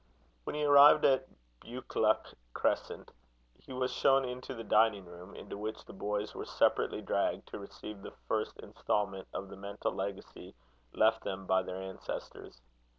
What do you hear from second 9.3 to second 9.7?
of the